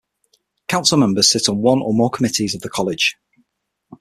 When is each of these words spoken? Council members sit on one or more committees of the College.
Council 0.67 0.97
members 0.97 1.29
sit 1.29 1.47
on 1.47 1.61
one 1.61 1.79
or 1.79 1.93
more 1.93 2.09
committees 2.09 2.55
of 2.55 2.61
the 2.61 2.69
College. 2.69 3.17